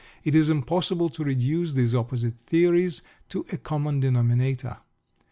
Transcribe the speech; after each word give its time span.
It 0.23 0.33
is 0.33 0.49
impossible 0.49 1.09
to 1.09 1.23
reduce 1.23 1.73
these 1.73 1.93
opposite 1.93 2.33
theories 2.35 3.03
to 3.29 3.45
a 3.53 3.57
common 3.57 3.99
denominator. 3.99 4.77